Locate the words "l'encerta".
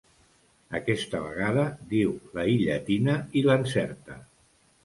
3.51-4.19